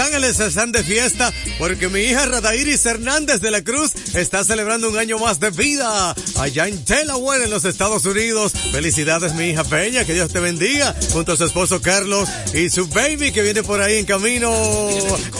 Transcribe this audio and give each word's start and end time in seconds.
Ángeles 0.00 0.38
están 0.40 0.72
de 0.72 0.84
fiesta 0.84 1.32
porque 1.58 1.88
mi 1.88 2.00
hija 2.00 2.26
Radairis 2.26 2.84
Hernández 2.86 3.40
de 3.40 3.50
la 3.50 3.62
Cruz 3.62 3.92
está 4.14 4.44
celebrando 4.44 4.88
un 4.88 4.98
año 4.98 5.18
más 5.18 5.40
de 5.40 5.50
vida 5.50 6.14
allá 6.36 6.68
en 6.68 6.84
Delaware, 6.84 7.44
en 7.44 7.50
los 7.50 7.64
Estados 7.64 8.04
Unidos. 8.04 8.52
Felicidades, 8.72 9.34
mi 9.34 9.50
hija 9.50 9.64
Peña, 9.64 10.04
que 10.04 10.14
Dios 10.14 10.32
te 10.32 10.40
bendiga, 10.40 10.94
junto 11.12 11.32
a 11.32 11.36
su 11.36 11.44
esposo 11.44 11.80
Carlos 11.80 12.28
y 12.54 12.70
su 12.70 12.86
baby 12.88 13.32
que 13.32 13.42
viene 13.42 13.62
por 13.62 13.80
ahí 13.80 13.98
en 13.98 14.06
camino. 14.06 14.52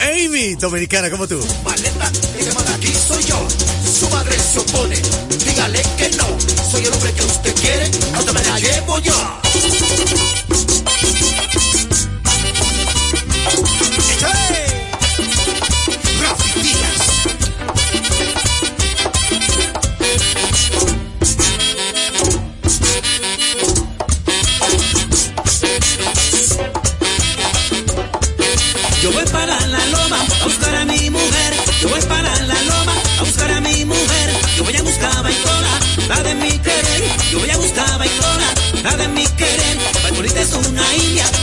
Amy, 0.02 0.54
dominicana 0.56 1.10
como 1.10 1.28
tú. 1.28 1.40
Su 3.98 4.08
madre 4.10 4.36
se. 4.38 4.58
Dígale 5.44 5.82
que 5.96 6.10
no. 6.16 6.26
Soy 6.70 6.84
el 6.84 6.92
hombre 6.92 7.12
que 7.12 7.24
usted 7.24 7.54
quiere. 7.54 7.90
Hasta 8.14 8.32
me 8.32 8.42
la 8.42 8.58
llevo 8.58 8.98
yo. 9.00 9.14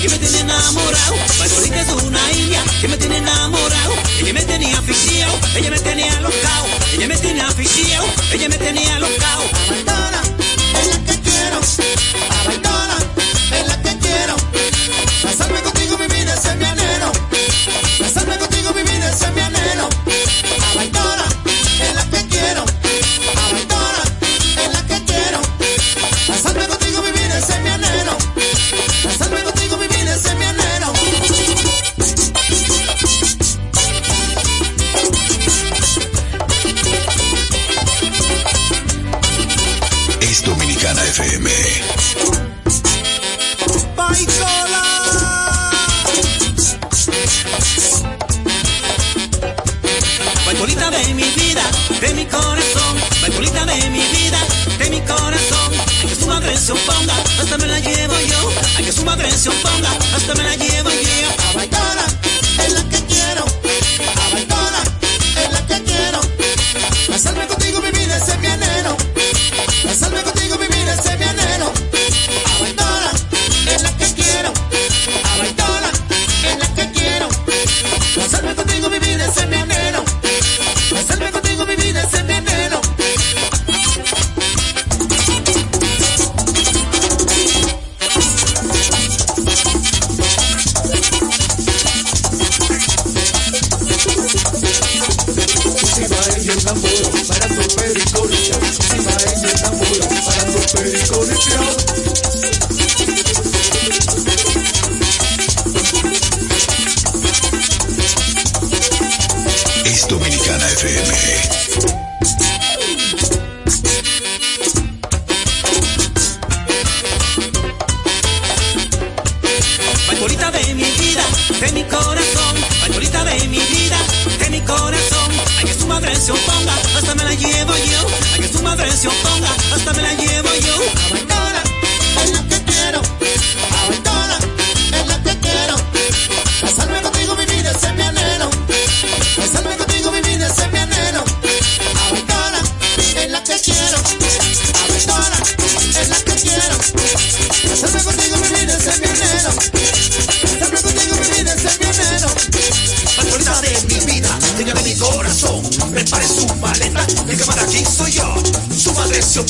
Que 0.02 0.10
me 0.10 0.18
tiene 0.18 0.40
enamorado. 0.40 1.16
Margarita 1.40 1.82
es 1.82 2.04
una 2.04 2.32
india 2.32 2.64
que 2.82 2.88
me 2.88 2.98
tiene 2.98 3.18
enamorado. 3.18 3.94
Ella 4.20 4.34
me 4.34 4.42
tenía 4.44 4.78
aficionado, 4.78 5.40
ella 5.56 5.72
me 5.72 5.80
tenía 5.80 6.22
locao. 6.22 6.66
Ella 6.94 7.08
me 7.08 7.18
tenía 7.18 7.48
aficionado, 7.48 8.08
ella 8.32 8.50
me 8.50 8.58
tenía 8.58 9.00
locao. 9.00 9.25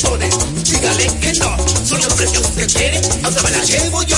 Opone, 0.04 0.30
dígale 0.64 1.08
que 1.20 1.34
no. 1.40 1.56
Soy 1.86 2.02
el 2.02 2.12
hombre 2.12 2.28
que 2.58 2.66
quiere, 2.68 2.98
a 2.98 3.30
donde 3.30 3.42
me 3.44 3.52
la 3.52 3.64
llevo 3.64 4.04
yo. 4.04 4.15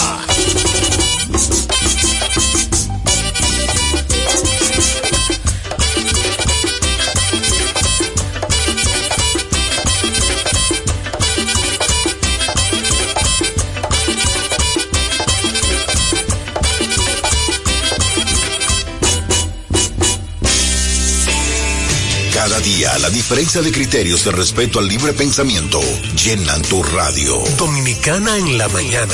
Diferencia 23.28 23.62
de 23.62 23.74
criterios 23.74 24.24
de 24.24 24.32
respeto 24.32 24.80
al 24.80 24.88
libre 24.88 25.12
pensamiento 25.12 25.82
llenan 26.16 26.62
tu 26.62 26.82
radio. 26.82 27.44
Dominicana 27.58 28.38
en 28.38 28.58
la 28.58 28.70
mañana. 28.70 29.14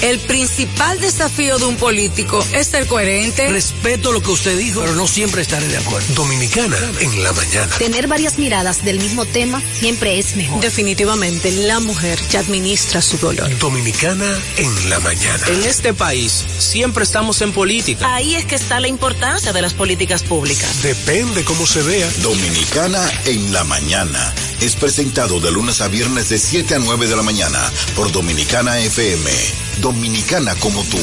El 0.00 0.20
principal 0.20 1.00
desafío 1.00 1.58
de 1.58 1.64
un 1.64 1.76
político 1.76 2.44
es 2.52 2.68
ser 2.68 2.86
coherente. 2.86 3.48
Respeto 3.48 4.12
lo 4.12 4.22
que 4.22 4.30
usted 4.30 4.56
dijo, 4.56 4.80
pero 4.80 4.94
no 4.94 5.08
siempre 5.08 5.42
estaré 5.42 5.66
de 5.66 5.76
acuerdo. 5.76 6.14
Dominicana 6.14 6.76
en 7.00 7.22
la 7.22 7.32
mañana. 7.32 7.76
Tener 7.78 8.06
varias 8.06 8.38
miradas 8.38 8.84
del 8.84 9.00
mismo 9.00 9.24
tema 9.24 9.60
siempre 9.72 10.18
es 10.20 10.36
mejor. 10.36 10.60
Definitivamente, 10.60 11.50
la 11.50 11.80
mujer 11.80 12.18
ya 12.30 12.40
administra 12.40 13.02
su 13.02 13.18
dolor. 13.18 13.58
Dominicana 13.58 14.38
en 14.56 14.88
la 14.88 15.00
mañana. 15.00 15.44
En 15.48 15.64
este 15.64 15.92
país 15.92 16.44
siempre 16.58 17.02
estamos 17.02 17.42
en 17.42 17.52
política. 17.52 18.14
Ahí 18.14 18.36
es 18.36 18.44
que 18.44 18.54
está 18.54 18.78
la 18.78 18.88
importancia 18.88 19.52
de 19.52 19.62
las 19.62 19.74
políticas 19.74 20.22
públicas. 20.22 20.80
Depende 20.82 21.44
cómo 21.44 21.66
se 21.66 21.82
vea. 21.82 22.08
Dominicana 22.22 23.04
en 23.24 23.52
la 23.52 23.64
mañana. 23.64 24.32
Es 24.60 24.74
presentado 24.74 25.38
de 25.38 25.52
lunes 25.52 25.80
a 25.80 25.88
viernes 25.88 26.30
de 26.30 26.38
7 26.38 26.74
a 26.74 26.78
9 26.80 27.06
de 27.06 27.14
la 27.14 27.22
mañana 27.22 27.60
por 27.94 28.10
Dominicana 28.10 28.76
FM. 28.80 29.30
Dominicana 29.80 30.56
como 30.56 30.82
tú. 30.82 30.98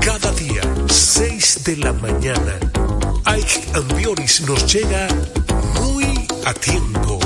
Cada 0.00 0.30
día, 0.32 0.62
6 0.88 1.64
de 1.64 1.76
la 1.78 1.92
mañana, 1.94 2.60
Ike 3.24 3.60
Ambioris 3.74 4.42
nos 4.42 4.72
llega 4.72 5.08
muy 5.74 6.06
a 6.44 6.54
tiempo. 6.54 7.18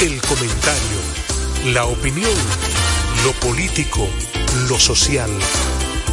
El 0.00 0.18
comentario, 0.22 1.72
la 1.74 1.84
opinión, 1.84 2.34
lo 3.22 3.32
político, 3.46 4.08
lo 4.68 4.80
social, 4.80 5.30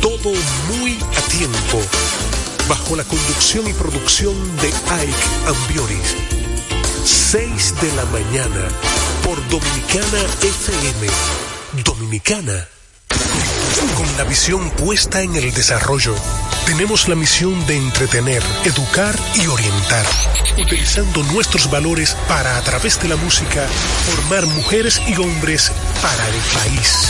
Todo 0.01 0.33
muy 0.67 0.97
a 1.17 1.21
tiempo. 1.31 1.79
Bajo 2.67 2.95
la 2.95 3.03
conducción 3.03 3.67
y 3.67 3.73
producción 3.73 4.35
de 4.57 4.67
Ike 4.67 5.13
Ambioris. 5.47 6.15
6 7.03 7.81
de 7.81 7.91
la 7.93 8.05
mañana 8.05 8.69
por 9.23 9.35
Dominicana 9.49 10.21
FM. 10.41 11.07
Dominicana. 11.83 12.67
Con 13.97 14.17
la 14.17 14.23
visión 14.23 14.69
puesta 14.71 15.21
en 15.21 15.35
el 15.35 15.53
desarrollo, 15.53 16.15
tenemos 16.65 17.09
la 17.09 17.15
misión 17.15 17.65
de 17.67 17.75
entretener, 17.75 18.41
educar 18.63 19.15
y 19.35 19.47
orientar, 19.47 20.05
utilizando 20.57 21.21
nuestros 21.23 21.69
valores 21.69 22.15
para, 22.27 22.57
a 22.57 22.61
través 22.61 23.01
de 23.01 23.09
la 23.09 23.17
música, 23.17 23.67
formar 24.05 24.45
mujeres 24.45 25.01
y 25.07 25.15
hombres 25.17 25.71
para 26.01 26.27
el 26.27 26.35
país. 26.53 27.09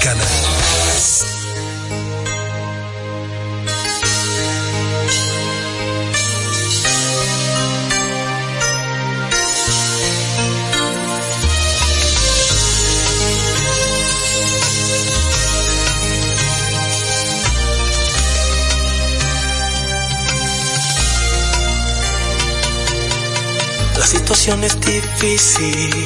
Es 24.59 24.79
difícil 24.81 26.05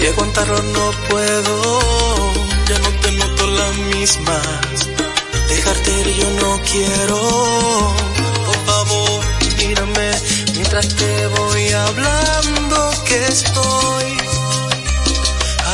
y 0.00 0.06
aguantarlo 0.06 0.62
no 0.62 0.90
puedo. 1.08 1.80
Ya 2.68 2.78
no 2.78 2.90
te 3.00 3.12
noto 3.12 3.46
la 3.48 3.68
misma. 3.96 4.40
Dejarte 5.48 6.00
ir 6.00 6.08
yo 6.16 6.30
no 6.40 6.60
quiero. 6.70 7.94
Por 8.46 8.56
favor, 8.64 9.24
mírame 9.58 10.10
mientras 10.54 10.88
te 10.94 11.26
voy 11.26 11.72
hablando 11.72 12.90
que 13.06 13.26
estoy 13.26 14.18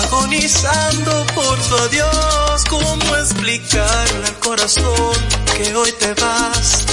agonizando 0.04 1.26
por 1.34 1.58
tu 1.68 1.76
adiós. 1.76 2.64
¿Cómo 2.70 3.16
explicarle 3.16 4.26
al 4.26 4.38
corazón 4.40 5.16
que 5.56 5.74
hoy 5.76 5.92
te 5.92 6.14
vas? 6.14 6.86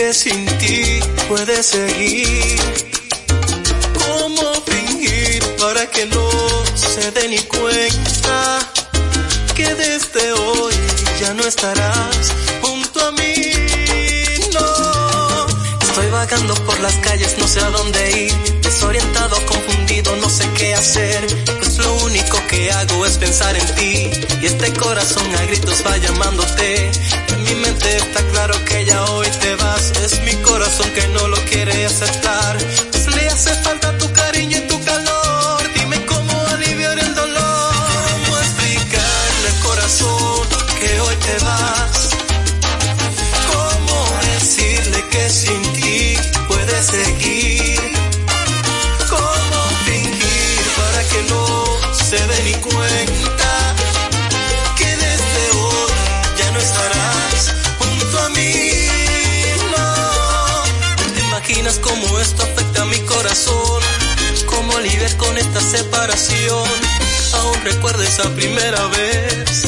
¿Cómo 0.00 0.08
decirle 0.08 0.08
que 0.08 0.14
sin 0.14 0.46
ti 0.58 1.00
puedes 1.28 1.66
seguir? 1.66 2.60
¿Cómo 3.98 4.54
fingir 4.64 5.44
para 5.56 5.86
que 5.90 6.06
no 6.06 6.30
se 6.74 7.10
dé 7.10 7.28
ni 7.28 7.38
cuenta 7.40 8.60
que 9.54 9.74
desde 9.74 10.32
hoy 10.32 10.74
ya 11.20 11.34
no 11.34 11.42
estarás 11.42 12.32
junto 12.62 13.06
a 13.06 13.12
mí? 13.12 13.34
No, 14.54 15.46
estoy 15.86 16.10
vagando 16.10 16.54
por 16.64 16.80
las 16.80 16.94
calles, 16.96 17.36
no 17.38 17.46
sé 17.46 17.60
a 17.60 17.68
dónde 17.68 18.10
ir, 18.22 18.60
desorientado, 18.62 19.36
confundido, 19.44 20.16
no 20.16 20.30
sé 20.30 20.48
qué 20.56 20.74
hacer. 20.74 21.39
Hago 22.70 23.06
es 23.06 23.18
pensar 23.18 23.56
en 23.56 23.74
ti 23.74 24.10
y 24.40 24.46
este 24.46 24.72
corazón 24.74 25.24
a 25.34 25.42
gritos 25.46 25.84
va 25.86 25.96
llamándote. 25.96 26.90
En 27.28 27.42
mi 27.44 27.54
mente 27.56 27.96
está 27.96 28.22
claro 28.32 28.54
que 28.64 28.84
ya 28.84 29.04
hoy 29.04 29.28
te 29.40 29.54
vas. 29.56 29.92
Es 30.02 30.20
mi 30.22 30.34
corazón 30.42 30.90
que 30.90 31.06
no 31.08 31.28
lo 31.28 31.36
quiere 31.44 31.86
aceptar. 31.86 32.56
Pues 32.90 33.06
le 33.14 33.28
hace 33.28 33.54
falta 33.62 33.96
estarás 56.60 57.54
junto 57.78 58.18
a 58.20 58.28
mí? 58.30 58.52
No, 59.76 61.12
¿te 61.14 61.20
imaginas 61.20 61.78
cómo 61.78 62.18
esto 62.20 62.42
afecta 62.42 62.82
a 62.82 62.86
mi 62.86 62.98
corazón? 63.00 63.82
¿Cómo 64.46 64.78
lidiar 64.80 65.16
con 65.16 65.36
esta 65.38 65.60
separación? 65.60 66.68
Aún 67.34 67.60
recuerdo 67.64 68.02
esa 68.02 68.28
primera 68.34 68.86
vez, 68.88 69.64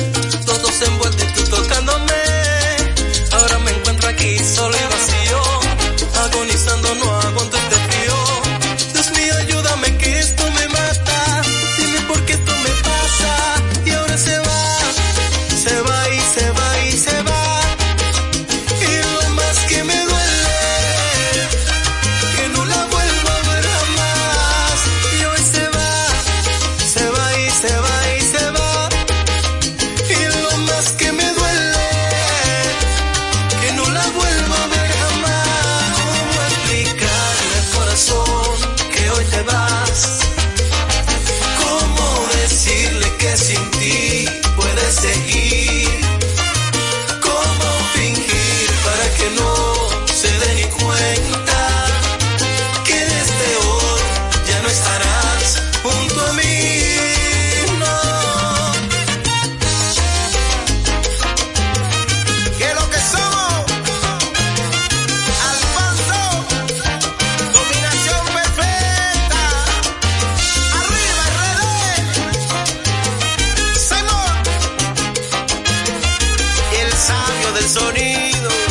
del 77.62 77.68
sonido. 77.68 78.61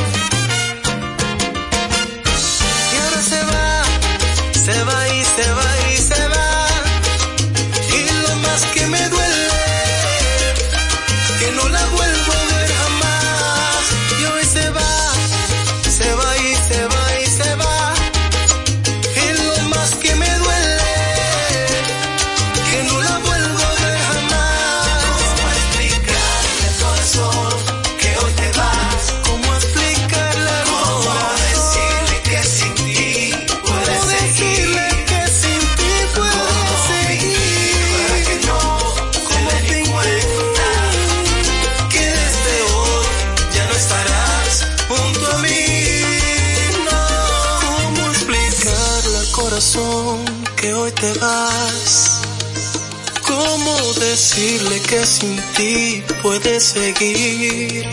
Decirle 54.42 54.80
que 54.82 55.06
sin 55.06 55.36
ti 55.56 56.04
puedes 56.22 56.64
seguir? 56.64 57.86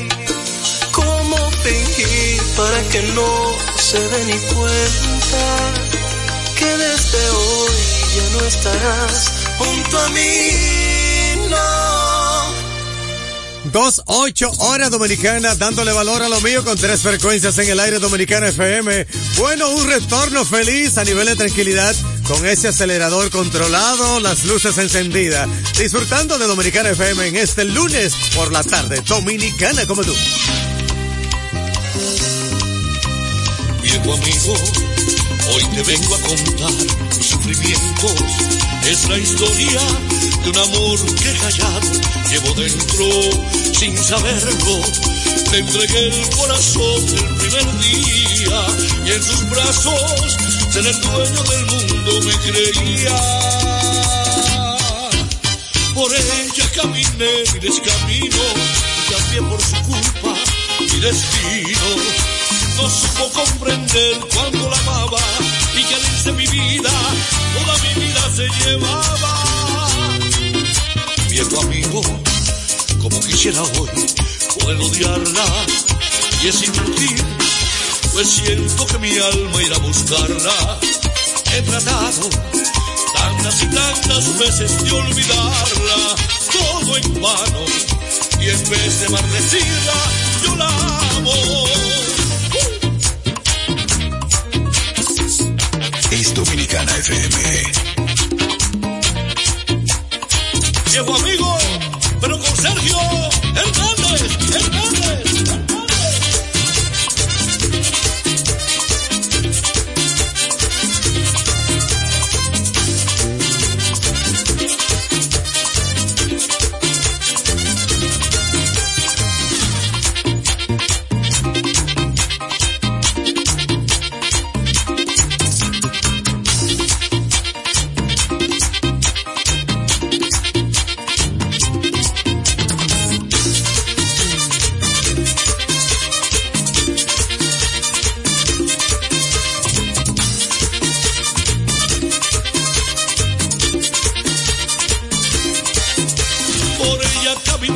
¿Cómo 0.93 1.37
fingir 1.63 2.41
para 2.57 2.83
que 2.89 3.03
no 3.15 3.55
se 3.77 3.99
dé 4.01 4.25
ni 4.25 4.39
cuenta 4.55 5.75
que 6.59 6.65
desde 6.65 7.31
hoy 7.31 7.73
ya 8.17 8.39
no 8.39 8.47
estarás 8.47 9.31
junto 9.59 9.99
a 9.99 10.09
mí, 10.09 10.51
no. 11.51 11.59
Dos, 13.71 14.03
ocho 14.07 14.51
horas 14.59 14.91
dominicanas, 14.91 15.59
dándole 15.59 15.93
valor 15.93 16.23
a 16.23 16.31
lo 16.31 16.41
mío 16.41 16.65
con 16.65 16.79
tres 16.79 17.03
frecuencias 17.03 17.59
en 17.59 17.69
el 17.69 17.79
aire 17.79 17.99
dominicana 17.99 18.49
FM. 18.49 19.07
Bueno, 19.37 19.69
un 19.69 19.87
retorno 19.87 20.47
feliz 20.47 20.97
a 20.97 21.05
nivel 21.05 21.27
de 21.27 21.37
tranquilidad 21.37 21.95
con 22.29 22.47
ese 22.47 22.69
acelerador 22.69 23.31
controlado, 23.31 24.21
las 24.21 24.45
luces 24.45 24.77
encendidas, 24.77 25.49
disfrutando 25.79 26.39
de 26.39 26.47
Dominicana 26.47 26.91
FM 26.91 27.27
en 27.27 27.37
este 27.37 27.65
lunes 27.65 28.15
por 28.37 28.53
la 28.53 28.63
tarde, 28.63 29.01
dominicana 29.07 29.87
como 29.87 30.05
tú. 30.05 30.15
Viejo 33.83 34.13
amigo, 34.13 34.55
hoy 35.55 35.65
te 35.75 35.83
vengo 35.85 36.15
a 36.15 36.21
contar 36.21 36.73
mis 37.17 37.27
sufrimientos. 37.27 38.15
Es 38.87 39.09
la 39.09 39.19
historia 39.19 39.81
de 40.45 40.51
un 40.51 40.59
amor 40.59 41.15
que 41.17 41.33
callado 41.33 41.81
llevo 42.31 42.53
dentro 42.55 43.07
sin 43.73 43.97
saberlo. 43.97 44.83
Te 45.51 45.59
entregué 45.59 46.09
el 46.09 46.31
corazón 46.31 47.05
el 47.09 47.35
primer 47.37 47.79
día 47.79 48.67
y 49.07 49.13
en 49.13 49.23
sus 49.23 49.49
brazos 49.49 50.58
ser 50.83 50.95
el 50.95 51.01
dueño 51.01 51.43
del 51.43 51.67
mundo 51.67 52.13
me 52.27 52.35
creía. 52.39 53.17
Por 55.95 56.15
ella 56.15 56.71
caminé 56.75 57.31
mi 57.53 57.59
descamino 57.59 58.45
cambié 59.11 59.43
por 59.43 59.61
su 59.61 59.75
culpa 59.83 60.35
mi 60.81 61.01
destino. 61.01 61.89
No 62.77 62.89
supo 62.89 63.29
comprender 63.33 64.19
cuando 64.33 64.71
la 64.71 64.79
amaba 64.79 65.19
y 65.77 65.83
que 65.83 65.95
al 65.95 66.01
irse 66.01 66.33
mi 66.33 66.47
vida, 66.47 66.91
toda 67.55 67.79
mi 67.79 68.01
vida 68.01 68.23
se 68.37 68.49
llevaba. 68.61 69.89
Viejo 71.29 71.61
amigo, 71.61 72.03
como 73.03 73.21
quisiera 73.21 73.63
hoy 73.63 73.91
poder 74.61 74.77
odiarla 74.77 75.45
y 76.43 76.49
es 76.49 76.63
inútil, 76.63 77.25
pues 78.13 78.29
siento 78.29 78.87
que 78.87 78.99
mi 78.99 79.17
alma 79.19 79.63
irá 79.63 79.77
a 79.77 79.79
buscarla. 79.79 80.79
He 81.55 81.63
tratado 81.63 82.29
tantas 83.15 83.63
y 83.63 83.67
tantas 83.67 84.39
veces 84.39 84.85
de 84.85 84.93
olvidarla, 84.93 86.17
todo 86.53 86.97
en 86.97 87.21
vano, 87.21 87.65
y 88.41 88.49
en 88.49 88.71
vez 88.71 89.01
de 89.01 89.09
maldecirla, 89.09 89.95
yo 90.45 90.57
la 90.57 90.69
amo. 91.17 91.35
Es 96.11 96.35
Dominicana 96.35 96.97
FM. 96.97 97.63
Viejo 100.91 101.15
amigo, 101.15 101.58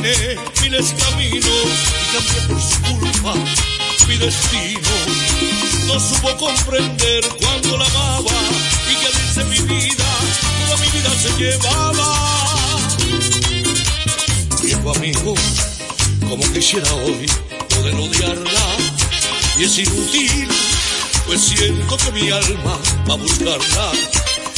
caminé 0.03 0.35
miles 0.61 0.93
caminos 0.97 1.67
y 2.01 2.13
cambié 2.13 2.41
por 2.47 2.61
su 2.61 2.81
culpa 2.81 3.33
mi 4.07 4.17
destino. 4.17 4.89
No 5.87 5.99
supo 5.99 6.35
comprender 6.37 7.23
cuando 7.39 7.77
la 7.77 7.85
amaba 7.85 8.31
y 8.91 8.95
que 8.95 9.07
irse 9.23 9.43
mi 9.45 9.59
vida, 9.59 10.05
toda 10.65 10.77
mi 10.77 10.87
vida 10.89 11.09
se 11.21 11.29
llevaba. 11.37 12.09
Viejo 14.61 14.95
amigo, 14.95 15.35
como 16.29 16.43
quisiera 16.53 16.93
hoy 16.95 17.25
poder 17.69 17.95
odiarla 17.95 18.65
y 19.57 19.63
es 19.63 19.77
inútil, 19.77 20.47
pues 21.25 21.41
siento 21.41 21.97
que 21.97 22.11
mi 22.11 22.29
alma 22.29 22.77
va 23.09 23.13
a 23.13 23.17
buscarla. 23.17 23.91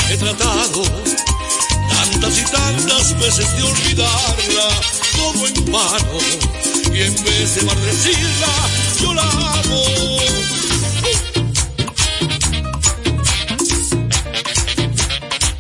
He 0.10 0.18
tratado 0.18 0.84
tantas 1.90 2.38
y 2.38 2.44
tantas 2.46 3.20
veces 3.20 3.56
de 3.58 3.64
olvidarla, 3.64 4.70
todo 5.16 5.48
en 5.48 5.72
vano, 5.72 6.18
y 6.94 7.02
en 7.02 7.24
vez 7.24 7.56
de 7.56 7.62
maldecirla, 7.64 8.54
yo 9.02 9.14
la 9.14 9.24
amo. 9.24 9.84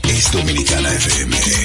Es 0.03 0.31
Dominicana 0.31 0.93
FM. 0.93 1.64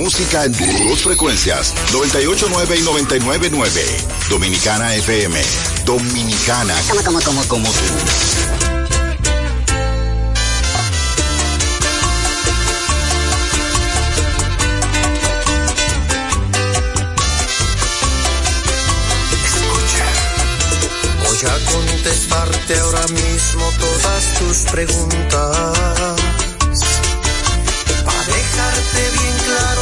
Música 0.00 0.46
en 0.46 0.52
tus 0.52 0.88
dos 0.88 1.02
frecuencias, 1.02 1.74
989 1.92 2.76
y 2.78 2.82
999. 2.82 3.82
Dominicana 4.30 4.94
FM. 4.94 5.38
Dominicana. 5.84 6.74
Como, 6.88 7.02
como, 7.02 7.20
como, 7.20 7.44
como 7.44 7.70
tú. 7.70 7.78
Voy 21.22 21.38
a 21.44 21.72
contestarte 21.72 22.78
ahora 22.78 23.06
mismo 23.08 23.70
todas 23.78 24.38
tus 24.38 24.58
preguntas. 24.72 26.29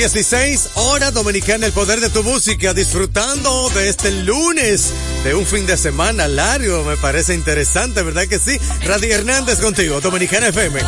16, 0.00 0.70
hora 0.76 1.10
dominicana, 1.10 1.66
el 1.66 1.72
poder 1.72 2.00
de 2.00 2.08
tu 2.08 2.22
música, 2.22 2.72
disfrutando 2.72 3.68
de 3.74 3.90
este 3.90 4.10
lunes, 4.10 4.94
de 5.24 5.34
un 5.34 5.44
fin 5.44 5.66
de 5.66 5.76
semana 5.76 6.26
largo, 6.26 6.84
me 6.84 6.96
parece 6.96 7.34
interesante, 7.34 8.00
¿verdad 8.00 8.26
que 8.26 8.38
sí? 8.38 8.58
Radi 8.86 9.12
Hernández 9.12 9.60
contigo, 9.60 10.00
Dominicana 10.00 10.48
FM. 10.48 10.80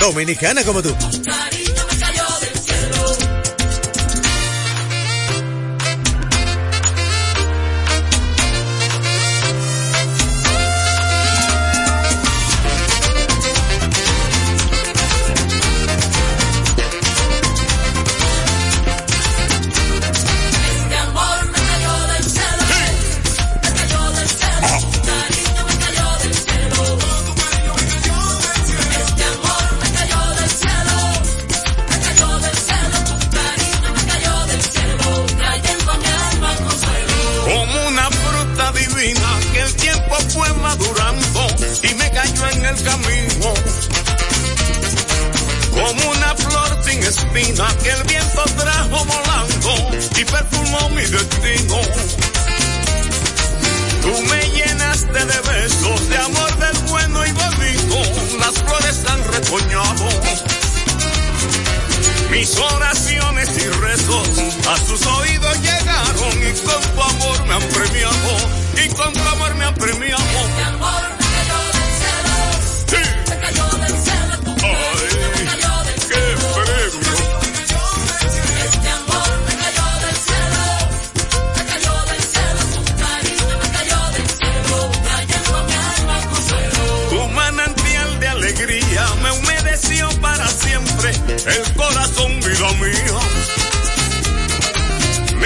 Dominicana 0.00 0.64
como 0.64 0.82
tú. 0.82 0.92
que 47.32 47.90
el 47.90 48.02
viento 48.04 48.44
trajo 48.58 49.04
volando 49.06 49.98
y 50.18 50.24
perfumó 50.24 50.90
mi 50.90 51.02
destino. 51.02 51.80
Tú 54.02 54.22
me 54.28 54.50
llenaste 54.50 55.24
de 55.24 55.40
besos, 55.40 56.08
de 56.10 56.18
amor 56.18 56.58
del 56.58 56.78
bueno 56.88 57.26
y 57.26 57.32
bonito, 57.32 58.38
las 58.38 58.58
flores 58.60 59.00
han 59.08 59.24
retoñado. 59.32 60.08
Mis 62.30 62.54
oraciones 62.58 63.48
y 63.56 63.68
rezos 63.80 64.28
a 64.68 64.76
sus 64.86 65.06
oídos 65.06 65.58
llegaron 65.62 66.38
y 66.38 66.52
con 66.60 66.82
tu 66.82 67.02
amor 67.02 67.46
me 67.46 67.54
han 67.54 67.68
premiado, 67.68 68.36
y 68.84 68.88
con 68.90 69.12
tu 69.14 69.28
amor 69.28 69.54
me 69.54 69.64
han 69.64 69.74
premiado. 69.74 71.01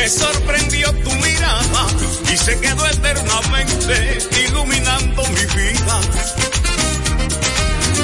Me 0.06 0.10
sorprendió 0.10 0.92
tu 1.02 1.10
mirada 1.16 1.86
y 2.32 2.36
se 2.36 2.60
quedó 2.60 2.86
eternamente 2.86 4.18
iluminando 4.46 5.24
mi 5.24 5.46
vida. 5.56 6.00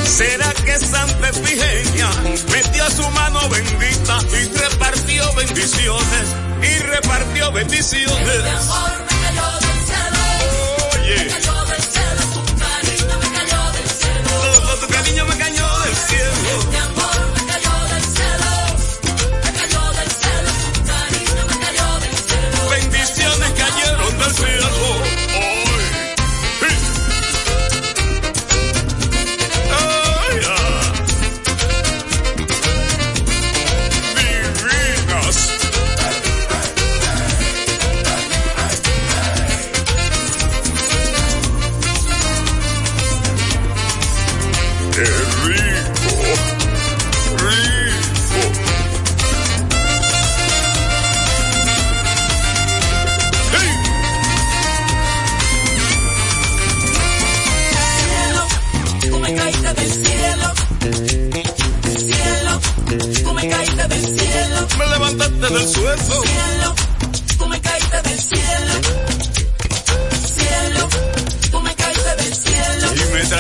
¿Será 0.05 0.53
que 0.53 0.79
Santa 0.81 1.29
Efigenia 1.29 2.11
metió 2.51 2.91
su 2.91 3.09
mano 3.11 3.49
bendita 3.49 4.19
y 4.33 4.59
repartió 4.59 5.33
bendiciones? 5.35 6.27
Y 6.61 6.79
repartió 6.81 7.53
bendiciones. 7.53 8.43
Oye. 10.99 11.52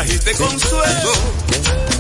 trajiste 0.02 0.34
consuelo. 0.34 1.91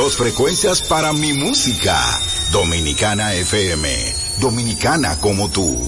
Dos 0.00 0.16
frecuencias 0.16 0.80
para 0.80 1.12
mi 1.12 1.34
música. 1.34 1.94
Dominicana 2.52 3.34
FM. 3.34 4.14
Dominicana 4.38 5.20
como 5.20 5.50
tú. 5.50 5.86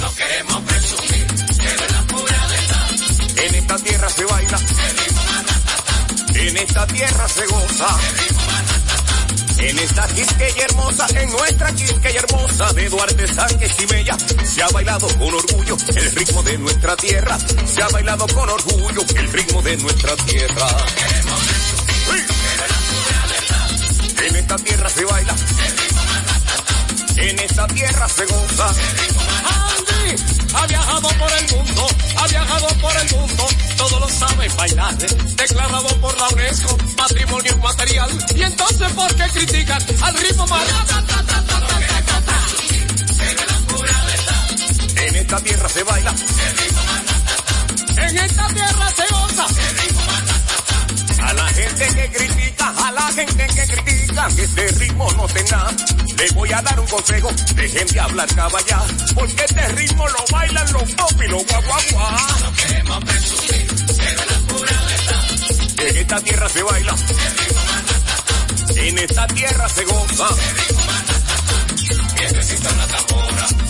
No 0.00 0.14
queremos 0.16 0.60
presumir, 0.66 1.26
pero 1.56 1.84
es 1.86 1.92
la 1.92 2.02
pura 2.08 2.46
verdad. 2.46 2.90
En 3.38 3.54
esta 3.54 3.78
tierra 3.78 4.10
se 4.10 4.24
baila, 4.26 4.60
en 6.34 6.56
esta 6.58 6.86
tierra 6.88 7.26
se 7.26 7.46
goza. 7.46 8.19
En 9.60 9.78
esta 9.78 10.06
Quisqueya 10.08 10.64
hermosa, 10.64 11.06
en 11.14 11.30
nuestra 11.30 11.72
Quisqueya 11.74 12.20
hermosa 12.20 12.72
de 12.72 12.88
Duarte, 12.88 13.26
Sánchez 13.26 13.76
y 13.80 13.86
Mella, 13.86 14.16
se 14.44 14.62
ha 14.62 14.68
bailado 14.68 15.06
con 15.18 15.34
orgullo 15.34 15.76
el 15.94 16.12
ritmo 16.12 16.42
de 16.42 16.58
nuestra 16.58 16.96
tierra. 16.96 17.38
Se 17.66 17.82
ha 17.82 17.88
bailado 17.88 18.26
con 18.28 18.48
orgullo 18.48 19.02
el 19.16 19.32
ritmo 19.32 19.62
de 19.62 19.76
nuestra 19.76 20.16
tierra. 20.16 20.66
En 24.26 24.36
esta 24.36 24.56
tierra 24.56 24.88
se 24.88 25.04
baila, 25.04 25.34
en 27.16 27.38
esta 27.38 27.66
tierra 27.66 28.08
se 28.08 28.26
goza. 28.26 28.74
Andy 29.44 30.22
ha 30.54 30.66
viajado 30.66 31.08
por 31.08 31.32
el 31.32 31.56
mundo, 31.56 31.86
ha 32.16 32.26
viajado 32.26 32.68
por 32.80 32.96
el 32.96 33.16
mundo, 33.16 33.46
todo 33.76 34.00
lo 34.00 34.08
sabe 34.08 34.48
bailar, 34.56 34.96
declarado 34.96 36.00
por 36.00 36.16
la 36.18 36.28
UNESCO, 36.28 36.76
patrimonio 36.96 37.52
inmaterial. 37.52 38.10
Y 38.34 38.42
entonces, 38.42 38.92
¿por 38.92 39.14
qué 39.14 39.24
critican 39.32 39.82
al 40.02 40.14
ritmo 40.18 40.46
más? 40.46 40.62
En 44.96 45.16
esta 45.16 45.40
tierra 45.40 45.68
se 45.68 45.82
baila, 45.84 46.14
en 47.96 48.18
esta 48.18 48.46
tierra 48.48 48.92
se 48.96 49.14
goza. 49.14 49.46
A 51.30 51.32
la 51.32 51.46
gente 51.46 51.86
que 51.94 52.10
critica, 52.10 52.74
a 52.76 52.90
la 52.90 53.02
gente 53.12 53.46
que 53.46 53.66
critica, 53.68 54.28
que 54.34 54.42
este 54.42 54.66
ritmo 54.80 55.12
no 55.12 55.28
tenga. 55.28 55.70
Le 56.18 56.28
voy 56.34 56.52
a 56.52 56.60
dar 56.60 56.80
un 56.80 56.86
consejo, 56.88 57.30
dejen 57.54 57.86
de 57.86 58.00
hablar 58.00 58.34
caballá, 58.34 58.82
porque 59.14 59.44
este 59.44 59.68
ritmo 59.68 60.08
lo 60.08 60.24
bailan 60.32 60.72
los 60.72 60.90
pop 60.90 61.22
y 61.24 61.28
los 61.28 61.46
guaguaguá. 61.46 62.26
No 62.42 62.52
queremos 62.52 63.04
presumir, 63.04 63.66
pero 63.96 64.24
la 64.24 64.38
pura 64.48 64.82
verdad. 64.88 65.86
En 65.86 65.96
esta 65.98 66.20
tierra 66.20 66.48
se 66.48 66.62
baila, 66.64 66.94
en 68.74 68.98
esta 68.98 69.26
tierra 69.28 69.68
se 69.68 69.84
goza. 69.84 70.28
Necesita 72.16 72.72
una 72.72 72.86
tambora 72.88 73.28
y 73.28 73.32
una 73.32 73.46
tocada. 73.46 73.69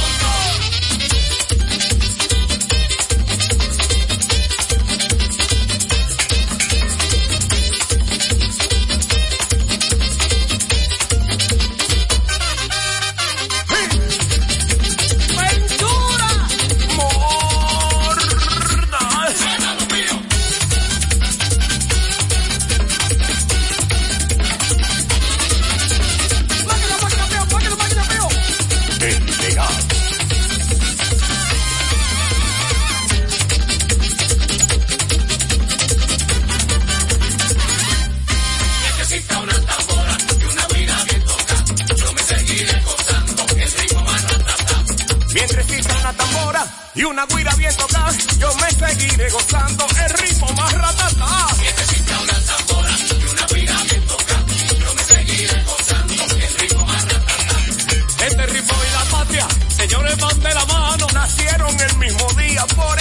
Y 47.01 47.03
una 47.03 47.25
guira 47.25 47.55
bien 47.55 47.75
tocada, 47.75 48.11
yo 48.37 48.53
me 48.57 48.69
seguiré 48.69 49.29
gozando 49.31 49.87
el 50.05 50.09
ritmo 50.19 50.53
más 50.53 50.71
ratata. 50.71 51.47
Necesita 51.57 52.19
una 52.19 52.33
tambora 52.45 52.91
y 52.91 53.25
una 53.25 53.45
guira 53.47 53.83
bien 53.89 54.05
tocada. 54.05 54.45
Yo 54.79 54.93
me 54.93 55.03
seguiré 55.03 55.63
gozando 55.63 56.13
el 56.13 56.59
ritmo 56.59 56.85
más 56.85 57.03
ratata. 57.03 58.25
Este 58.27 58.45
ritmo 58.45 58.73
y 58.87 58.93
la 58.93 59.17
patria, 59.17 59.47
señores, 59.75 60.17
van 60.19 60.39
de 60.41 60.53
la 60.53 60.65
mano. 60.65 61.07
Nacieron 61.11 61.79
el 61.79 61.97
mismo 61.97 62.27
día, 62.37 62.65
por 62.67 62.99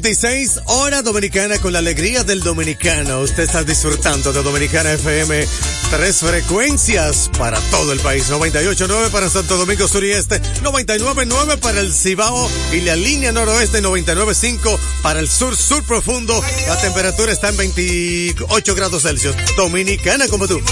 26 0.00 0.60
hora 0.64 1.02
dominicana 1.02 1.58
con 1.58 1.74
la 1.74 1.80
alegría 1.80 2.24
del 2.24 2.40
dominicano. 2.40 3.20
Usted 3.20 3.42
está 3.42 3.64
disfrutando 3.64 4.32
de 4.32 4.42
Dominicana 4.42 4.92
FM. 4.92 5.46
Tres 5.90 6.20
frecuencias 6.20 7.30
para 7.36 7.60
todo 7.70 7.92
el 7.92 8.00
país. 8.00 8.30
98.9 8.30 9.10
para 9.10 9.28
Santo 9.28 9.58
Domingo 9.58 9.86
Sur 9.86 10.02
y 10.02 10.12
Este. 10.12 10.40
99.9 10.62 11.58
para 11.58 11.80
el 11.80 11.92
Cibao 11.92 12.50
y 12.72 12.80
la 12.80 12.96
línea 12.96 13.30
noroeste. 13.30 13.82
99.5 13.82 14.78
para 15.02 15.20
el 15.20 15.28
sur, 15.28 15.54
sur 15.54 15.84
profundo. 15.84 16.42
La 16.66 16.80
temperatura 16.80 17.30
está 17.30 17.50
en 17.50 17.58
28 17.58 18.74
grados 18.74 19.02
Celsius. 19.02 19.36
Dominicana 19.58 20.28
como 20.28 20.48
tú. 20.48 20.62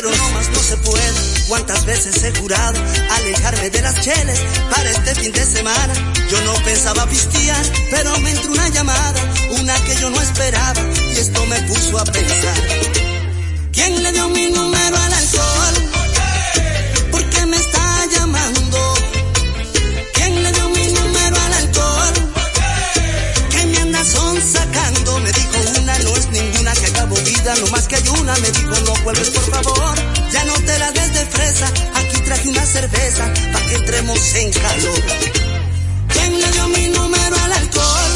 Pero 0.00 0.16
no 0.16 0.30
más 0.30 0.48
no 0.50 0.60
se 0.60 0.76
puede. 0.76 1.20
Cuántas 1.48 1.84
veces 1.84 2.22
he 2.22 2.30
jurado 2.38 2.80
alejarme 3.16 3.68
de 3.70 3.82
las 3.82 4.00
cheles 4.00 4.40
para 4.70 4.90
este 4.90 5.14
fin 5.16 5.32
de 5.32 5.44
semana. 5.44 5.92
Yo 6.30 6.40
no 6.42 6.54
pensaba 6.62 7.04
pistear, 7.06 7.64
pero 7.90 8.16
me 8.20 8.30
entró 8.30 8.52
una 8.52 8.68
llamada, 8.68 9.20
una 9.58 9.74
que 9.84 9.96
yo 9.96 10.10
no 10.10 10.20
esperaba, 10.20 10.80
y 11.14 11.18
esto 11.18 11.44
me 11.46 11.60
puso 11.62 11.98
a 11.98 12.04
pensar. 12.04 12.62
¿Quién 13.72 14.02
le 14.02 14.12
dio 14.12 14.28
mi 14.28 14.50
número 14.50 14.96
al 14.96 15.12
alcohol? 15.12 15.74
¿Por 17.10 17.30
qué 17.30 17.46
me 17.46 17.56
está 17.56 18.06
llamando? 18.12 18.94
¿Quién 20.14 20.42
le 20.44 20.52
dio 20.52 20.68
mi 20.68 20.86
número 20.92 21.36
al 21.40 21.52
alcohol? 21.54 22.14
¿Qué 23.50 23.66
me 23.66 23.78
anda 23.78 24.04
son 24.04 24.40
sacando? 24.42 25.18
Me 25.20 25.32
dijo 25.32 25.80
una, 25.80 25.98
no 25.98 26.10
es 26.16 26.28
ninguna 26.30 26.72
que 26.74 26.86
acabo 26.86 27.16
vida, 27.16 27.54
no 27.60 27.66
más 27.68 27.88
que 27.88 27.96
hay 27.96 28.08
una. 28.08 28.36
Me 28.36 28.50
dijo 28.50 28.80
no 28.84 28.92
vuelves 29.02 29.30
por 29.30 29.42
favor, 29.42 29.57
entremos 34.18 34.34
en 34.34 34.52
calor. 34.52 35.02
¿Quién 36.08 36.40
le 36.40 36.50
dio 36.52 36.68
mi 36.68 36.88
número 36.88 37.36
al 37.36 37.52
alcohol? 37.52 38.12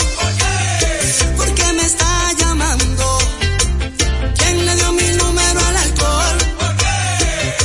¿Por 1.36 1.54
qué 1.54 1.72
me 1.72 1.82
está 1.84 2.32
llamando? 2.38 3.18
¿Quién 4.36 4.66
le 4.66 4.74
dio 4.74 4.92
mi 4.92 5.08
número 5.16 5.60
al 5.60 5.76
alcohol? 5.76 6.38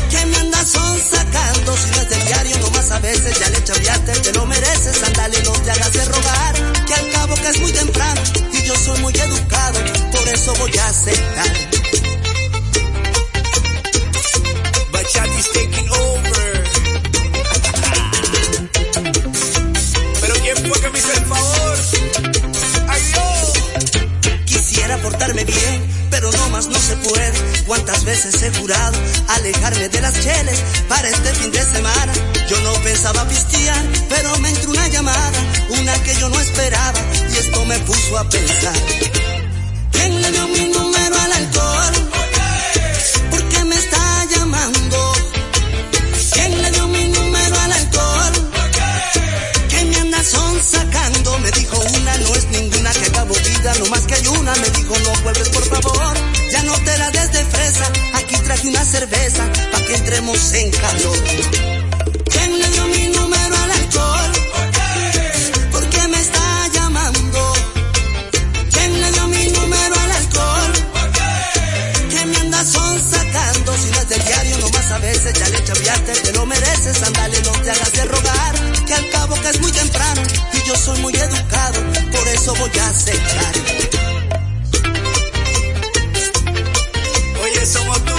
¿Qué 0.10 0.26
me 0.26 0.38
anda 0.38 0.65
son 0.65 1.00
sacando? 1.00 1.78
Si 1.78 1.91
no 1.91 2.02
es 2.02 2.10
del 2.10 2.26
diario, 2.26 2.58
nomás 2.60 2.91
a 2.91 3.00
veces 3.00 3.39
ya 3.39 3.50
le 3.50 3.63
chaviaste, 3.63 4.12
te 4.19 4.34
lo 4.34 4.45
mereces, 4.45 5.04
andale, 5.04 5.41
no 5.43 5.52
te 5.52 5.71
hagas 5.71 5.93
de 5.93 6.06
rogar. 6.06 6.54
Que 6.86 6.93
al 6.93 7.12
cabo 7.12 7.36
que 7.36 7.47
es 7.47 7.60
muy 7.60 7.71
temprano 7.71 8.21
y 8.54 8.62
yo 8.63 8.76
soy 8.76 9.00
muy 9.00 9.13
educado, 9.13 9.80
por 10.12 10.28
eso 10.28 10.54
voy 10.56 10.78
a 10.78 10.88
aceptar. 10.88 11.67
Cuántas 27.68 28.06
veces 28.06 28.42
he 28.44 28.52
jurado 28.58 28.98
alejarme 29.28 29.90
de 29.90 30.00
las 30.00 30.14
cheles 30.14 30.64
para 30.88 31.10
este 31.10 31.34
fin 31.34 31.52
de 31.52 31.62
semana. 31.62 32.14
Yo 32.50 32.58
no 32.62 32.74
pensaba 32.82 33.28
pistear, 33.28 33.86
pero 34.08 34.40
me 34.40 34.50
entró 34.50 34.72
una 34.72 34.88
llamada, 34.88 35.40
una 35.82 35.94
que 36.04 36.16
yo 36.16 36.30
no 36.30 36.40
esperaba, 36.40 37.00
y 37.30 37.38
esto 37.38 37.66
me 37.66 37.78
puso 37.80 38.18
a 38.18 38.30
pensar. 38.30 38.74
¿Quién 39.92 40.22
le 40.22 40.32
dio 40.32 40.48
mi 40.48 40.77
Traje 58.68 58.70
una 58.70 58.86
cerveza 58.86 59.52
pa' 59.72 59.82
que 59.82 59.96
entremos 59.96 60.54
en 60.54 60.72
calor. 60.72 61.18
¿Quién 62.32 62.60
le 62.60 62.70
dio 62.70 62.86
mi 62.88 63.08
número 63.08 63.56
al 63.56 63.72
alcohol? 63.72 64.32
¿Por 65.72 65.90
qué 65.90 66.08
me 66.08 66.20
está 66.20 66.68
llamando? 66.74 67.54
¿Quién 68.72 69.02
le 69.02 69.12
dio 69.12 69.28
mi 69.28 69.46
número 69.52 69.96
al 70.00 70.12
alcohol? 70.12 70.72
¿Qué 72.10 72.26
me 72.26 72.38
anda 72.38 72.64
son 72.66 73.10
sacando? 73.10 73.78
Si 73.78 73.90
no 73.92 74.00
es 74.00 74.10
del 74.10 74.26
diario, 74.26 74.58
nomás 74.58 74.92
a 74.92 74.98
veces 75.00 75.34
ya 75.34 75.50
le 75.50 75.64
chaviaste, 75.64 76.12
te 76.12 76.34
lo 76.34 76.46
mereces, 76.46 77.04
andale, 77.04 77.42
no 77.44 77.52
te 77.52 77.72
hagas 77.72 77.94
de 77.94 78.06
rogar. 78.06 78.56
Que 78.86 78.94
al 78.94 79.10
cabo 79.12 79.36
que 79.42 79.50
es 79.50 79.62
muy 79.62 79.72
temprano 79.72 80.22
y 80.54 80.68
yo 80.68 80.76
soy 80.76 81.00
muy 81.00 81.14
educado, 81.16 81.80
por 82.12 82.28
eso 82.28 82.56
voy 82.56 82.72
a 82.80 82.90
aceptar. 82.90 83.88
Somos 87.68 88.02
tu 88.06 88.17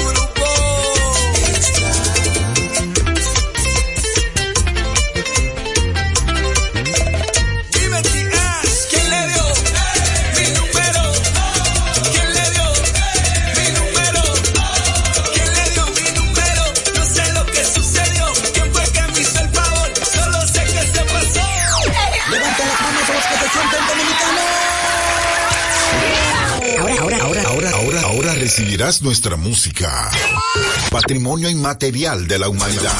Ahora, 26.78 27.00
ahora, 27.00 27.18
ahora, 27.22 27.42
ahora, 27.42 27.70
ahora, 27.70 28.00
ahora 28.02 28.34
recibirás 28.34 29.02
nuestra 29.02 29.36
música. 29.36 30.10
Patrimonio 30.90 31.48
inmaterial 31.48 32.28
de 32.28 32.38
la 32.38 32.48
humanidad. 32.48 32.94